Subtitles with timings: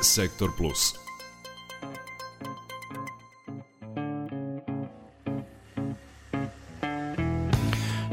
[0.00, 1.07] Sektor Plus.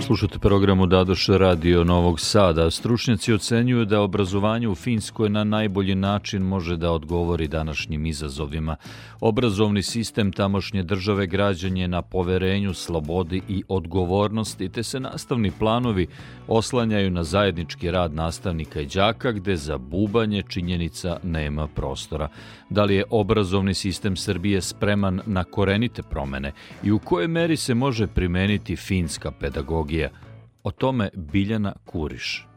[0.05, 2.71] Slušate programu Dadoš Radio Novog Sada.
[2.71, 8.75] Stručnjaci ocenjuju da obrazovanje u Finskoj na najbolji način može da odgovori današnjim izazovima.
[9.19, 16.07] Obrazovni sistem tamošnje države građan je na poverenju, slobodi i odgovornosti, te se nastavni planovi
[16.47, 22.27] oslanjaju na zajednički rad nastavnika i đaka, gde za bubanje činjenica nema prostora.
[22.69, 26.51] Da li je obrazovni sistem Srbije spreman na korenite promene
[26.83, 29.94] i u kojoj meri se može primeniti finska pedagogija
[30.63, 32.47] O tome Biljana Kuriš.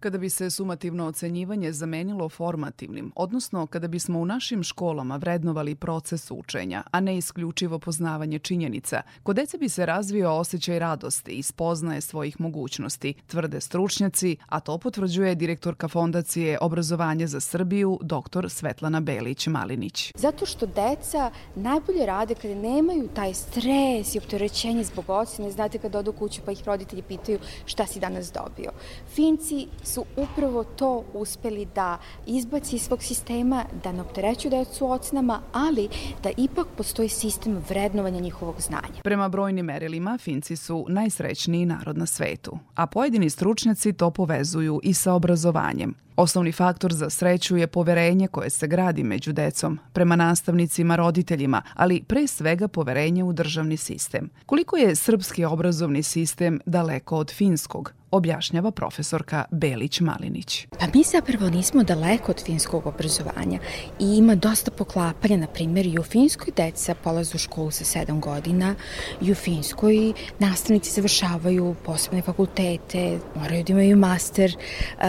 [0.00, 6.30] Kada bi se sumativno ocenjivanje zamenilo formativnim, odnosno kada bismo u našim školama vrednovali proces
[6.30, 12.00] učenja, a ne isključivo poznavanje činjenica, kod dece bi se razvio osjećaj radosti i spoznaje
[12.00, 18.48] svojih mogućnosti, tvrde stručnjaci, a to potvrđuje direktorka Fondacije Obrazovanje za Srbiju, dr.
[18.48, 20.12] Svetlana Belić-Malinić.
[20.14, 25.50] Zato što deca najbolje rade kada nemaju taj stres i opterećenje zbog ocene.
[25.50, 28.70] Znate, kada odu kuću pa ih roditelji pitaju šta si danas dobio.
[29.14, 35.40] Finci su upravo to uspeli da izbaci iz svog sistema, da ne opterećuju decu ocenama,
[35.52, 35.88] ali
[36.22, 39.02] da ipak postoji sistem vrednovanja njihovog znanja.
[39.02, 44.94] Prema brojnim merilima, Finci su najsrećniji narod na svetu, a pojedini stručnjaci to povezuju i
[44.94, 45.94] sa obrazovanjem.
[46.16, 52.02] Osnovni faktor za sreću je poverenje koje se gradi među decom, prema nastavnicima, roditeljima, ali
[52.02, 54.30] pre svega poverenje u državni sistem.
[54.46, 60.66] Koliko je srpski obrazovni sistem daleko od finskog, objašnjava profesorka Belić-Malinić.
[60.80, 63.58] Pa mi zapravo nismo daleko od finskog obrazovanja
[64.00, 68.74] i ima dosta poklapanja, na primjer i u Finskoj deca polazu školu sa 7 godina
[69.20, 75.04] i u Finskoj nastavnici završavaju posebne fakultete, moraju da imaju master, uh,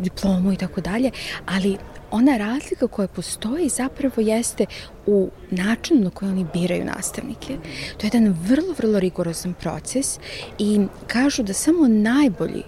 [0.00, 1.10] diplomu i tako dalje,
[1.46, 1.78] ali
[2.14, 4.66] ona razlika koja postoji zapravo jeste
[5.06, 7.56] u načinu na koji oni biraju nastavnike.
[7.96, 10.18] To je jedan vrlo, vrlo rigorozan proces
[10.58, 12.62] i kažu da samo najbolji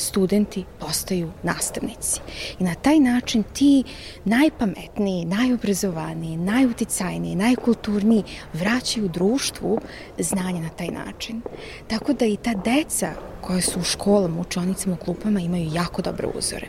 [0.00, 2.20] studenti postaju nastavnici.
[2.58, 3.84] I na taj način ti
[4.24, 9.78] najpametniji, najobrazovaniji, najuticajniji, najkulturniji vraćaju društvu
[10.18, 11.40] znanje na taj način.
[11.88, 16.26] Tako da i ta deca koje su u školama, učionicama, u klupama imaju jako dobre
[16.34, 16.66] uzore.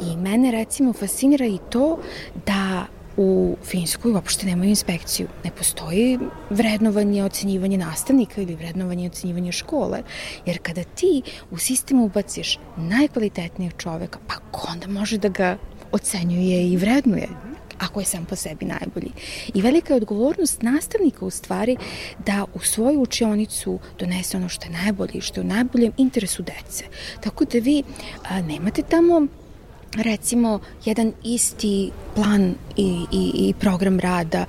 [0.00, 1.98] I mene recimo fascinira i to
[2.46, 2.86] da
[3.16, 5.28] u Finskoj uopšte nemaju inspekciju.
[5.44, 6.18] Ne postoji
[6.50, 10.02] vrednovanje, ocenjivanje nastavnika ili vrednovanje, ocenjivanje škole.
[10.46, 15.56] Jer kada ti u sistem ubaciš najkvalitetnijeg čoveka, pa ko onda može da ga
[15.92, 17.28] ocenjuje i vrednuje?
[17.82, 19.12] ako je sam po sebi najbolji.
[19.54, 21.76] I velika je odgovornost nastavnika u stvari
[22.26, 26.42] da u svoju učionicu donese ono što je najbolje i što je u najboljem interesu
[26.42, 26.84] dece.
[27.20, 27.82] Tako da vi
[28.28, 29.26] a, nemate tamo
[29.96, 34.44] recimo jedan isti plan i, i, i program rada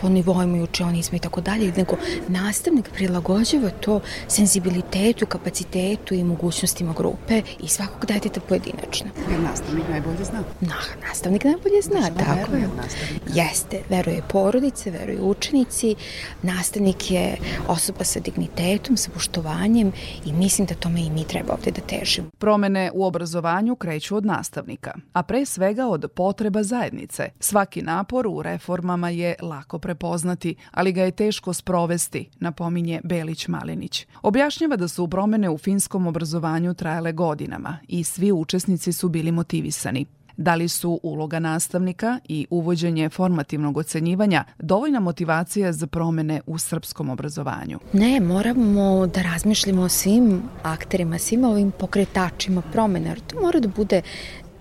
[0.00, 1.96] po nivoima i učionizma i tako dalje, nego
[2.28, 9.10] nastavnik prilagođava to senzibilitetu, kapacitetu i mogućnostima grupe i svakog deteta pojedinačno.
[9.30, 10.42] Jer nastavnik najbolje zna.
[10.60, 10.76] Na,
[11.08, 12.68] nastavnik najbolje zna, Znači, tako je.
[13.34, 15.94] Jeste, veruje porodice, veruje učenici,
[16.42, 17.36] nastavnik je
[17.68, 19.92] osoba sa dignitetom, sa poštovanjem
[20.24, 22.30] i mislim da tome i mi treba ovde da težimo.
[22.38, 27.28] Promene u obrazovanju kreću od nastavnika, a pre svega od potreba zajednice.
[27.40, 34.06] Svaki napor u reformama je lako prepoznati, ali ga je teško sprovesti, napominje Belić Malinić.
[34.22, 40.06] Objašnjava da su promene u finskom obrazovanju trajale godinama i svi učesnici su bili motivisani.
[40.36, 47.10] Da li su uloga nastavnika i uvođenje formativnog ocenjivanja dovoljna motivacija za promene u srpskom
[47.10, 47.78] obrazovanju?
[47.92, 53.68] Ne, moramo da razmišljamo o svim akterima, svim ovim pokretačima promene, jer to mora da
[53.68, 54.02] bude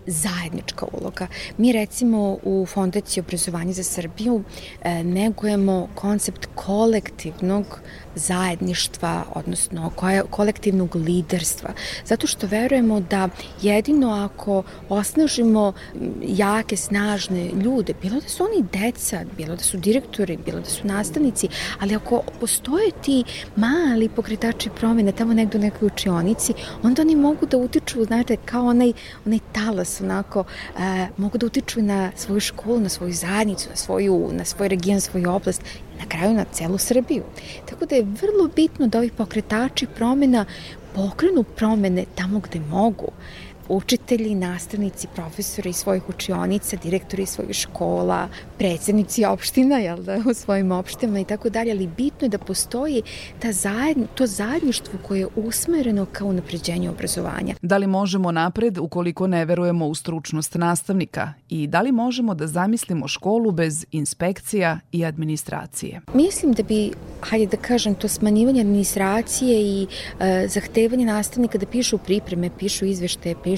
[0.08, 1.28] zajednička uloga.
[1.58, 4.44] Mi recimo u Fondaciji obrazovanja za Srbiju
[4.82, 7.80] e, negujemo koncept kolektivnog
[8.16, 9.92] zajedništva, odnosno
[10.30, 11.70] kolektivnog liderstva.
[12.06, 13.30] Zato što verujemo da
[13.62, 15.74] jedino ako osnažimo
[16.22, 20.88] jake, snažne ljude, bilo da su oni deca, bilo da su direktori, bilo da su
[20.88, 21.48] nastavnici,
[21.80, 23.24] ali ako postoje ti
[23.56, 26.54] mali pokretači promene tamo negde u nekoj učionici,
[26.84, 28.94] onda oni mogu da utiču, znate, kao onaj,
[29.26, 30.44] onaj talas, onako,
[30.78, 35.02] e, mogu da utiču na svoju školu, na svoju zajednicu, na, svoju, na svoj region,
[35.02, 35.62] svoju oblast
[36.00, 37.24] na kraju na celu Srbiju.
[37.66, 40.46] Tako da je vrlo bitno da ovi pokretači promena
[40.96, 43.12] pokrenu promene tamo gde mogu
[43.70, 48.28] učitelji, nastavnici, profesori svojih učionica, direktori svojih škola,
[48.58, 53.02] predsednici opština, jel da, u svojim opštinama i tako dalje, ali bitno je da postoji
[53.40, 57.56] ta zajedn, to zajedništvo koje je usmereno ka unapređenju obrazovanja.
[57.62, 62.48] Da li možemo napred ukoliko ne verujemo u stručnost nastavnika i da li možemo da
[62.48, 66.02] zamislimo školu bez inspekcija i administracije?
[66.14, 66.92] Mislim da bi,
[67.22, 69.88] hajde da kažem, to smanjivanje administracije i
[70.20, 73.55] e, zahtevanje nastavnika da pišu pripreme, pišu izveštaje, pišu,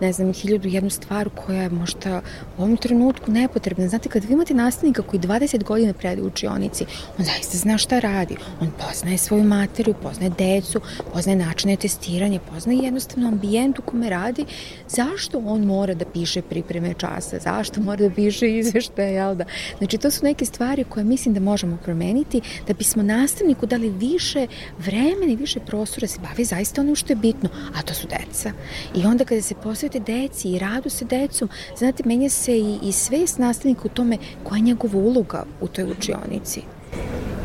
[0.00, 2.20] ne znam, hiljadu jednu stvar koja je možda
[2.58, 3.88] u ovom trenutku nepotrebna.
[3.88, 6.86] Znate, kad vi imate nastavnika koji 20 godina prede u učionici,
[7.18, 8.36] on zaista zna šta radi.
[8.60, 10.80] On poznaje svoju materiju, poznaje decu,
[11.12, 14.46] poznaje načine testiranja, poznaje jednostavno ambijent u kome radi.
[14.88, 17.38] Zašto on mora da piše pripreme časa?
[17.38, 19.44] Zašto mora da piše izveštaje, jel da?
[19.78, 24.46] Znači, to su neke stvari koje mislim da možemo promeniti da bismo nastavniku dali više
[24.78, 28.08] vremena i više prostora da se bavi zaista onim što je bitno, a to su
[28.08, 28.52] deca.
[28.94, 31.48] I onda kada se posvete deci i radu sa decom,
[31.78, 35.84] znate, menja se i, i svest nastavnika u tome koja je njegova uloga u toj
[35.84, 36.62] učionici.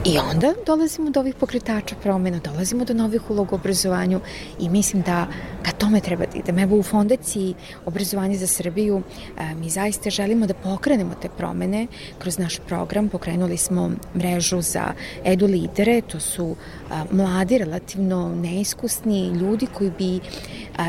[0.07, 4.19] I onda dolazimo do ovih pokretača promjena, dolazimo do novih uloga u obrazovanju
[4.59, 5.27] i mislim da
[5.63, 6.61] ka tome treba da idemo.
[6.61, 7.53] Evo u Fondaciji
[7.85, 9.01] obrazovanje za Srbiju
[9.37, 11.87] e, mi zaista želimo da pokrenemo te promene
[12.19, 13.09] kroz naš program.
[13.09, 14.93] Pokrenuli smo mrežu za
[15.25, 20.19] edu lidere, to su e, mladi, relativno neiskusni ljudi koji bi e,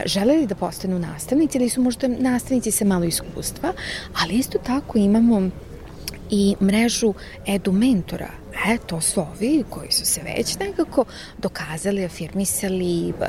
[0.06, 3.72] želeli da postanu nastavnici ili su možda nastavnici sa malo iskustva,
[4.22, 5.50] ali isto tako imamo
[6.30, 7.14] i mrežu
[7.46, 8.30] edu mentora
[8.66, 11.04] E, to su ovi koji su se već nekako
[11.38, 13.24] dokazali, afirmisali, uh,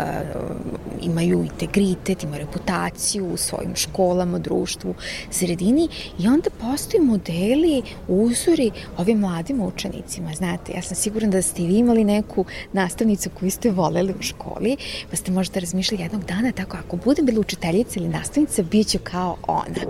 [1.01, 4.95] imaju integritet, imaju reputaciju u svojim školama, društvu,
[5.29, 5.87] sredini
[6.19, 10.33] i onda postoji modeli, uzori ovim mladim učenicima.
[10.33, 14.77] Znate, ja sam sigurna da ste vi imali neku nastavnicu koju ste voleli u školi,
[15.09, 18.97] pa ste možda razmišljali jednog dana tako, ako budem bila učiteljica ili nastavnica, bit ću
[19.03, 19.83] kao ona.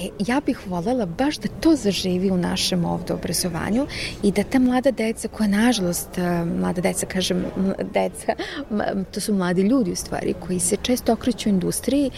[0.00, 3.86] E, ja bih volela baš da to zaživi u našem ovde obrazovanju
[4.22, 7.44] i da ta deca koja, nažalost, e, mlada deca, kažem,
[7.92, 8.34] deca,
[9.10, 12.10] to su mladi ljudi u stvari, koji se često okreću u industriji,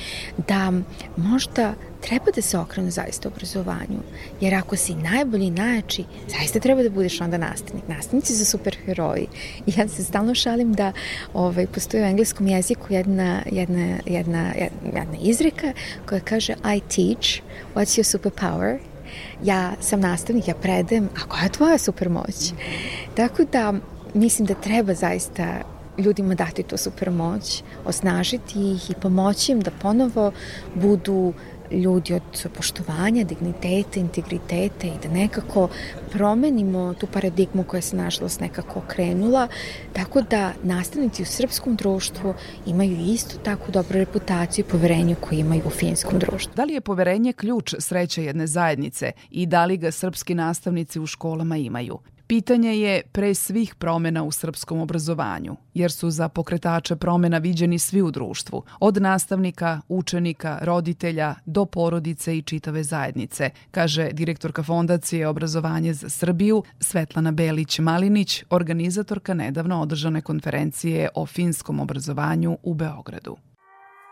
[0.48, 0.72] da
[1.16, 4.00] možda treba da se okrenu zaista obrazovanju.
[4.40, 6.04] Jer ako si najbolji, najjači,
[6.38, 7.88] zaista treba da budeš onda nastavnik.
[7.88, 9.26] Nastavnici su superheroji.
[9.66, 10.92] I ja se stalno šalim da
[11.34, 14.52] ovaj, postoji u engleskom jeziku jedna, jedna, jedna,
[14.84, 15.72] jedna izreka
[16.08, 17.42] koja kaže I teach,
[17.74, 18.93] what's your superpower?
[19.42, 22.52] Ja sam nastavnik, ja predajem, a koja je tvoja supermoć?
[23.16, 23.72] Tako da
[24.14, 25.60] mislim da treba zaista
[25.98, 30.32] ljudima dati tu supermoć, osnažiti ih i pomoći im da ponovo
[30.74, 31.32] budu
[31.70, 35.68] ljudi od poštovanja, digniteta, integriteta i da nekako
[36.12, 39.48] promenimo tu paradigmu koja se nažalost nekako okrenula,
[39.92, 42.34] tako da nastavnici u srpskom društvu
[42.66, 46.52] imaju isto tako dobru reputaciju i poverenje koje imaju u finskom društvu.
[46.56, 51.06] Da li je poverenje ključ sreće jedne zajednice i da li ga srpski nastavnici u
[51.06, 51.98] školama imaju?
[52.26, 58.02] Pitanje je pre svih promena u srpskom obrazovanju, jer su za pokretače promena viđeni svi
[58.02, 65.94] u društvu, od nastavnika, učenika, roditelja do porodice i čitave zajednice, kaže direktorka Fondacije Obrazovanje
[65.94, 73.36] za Srbiju Svetlana Belić-Malinić, organizatorka nedavno održane konferencije o finskom obrazovanju u Beogradu.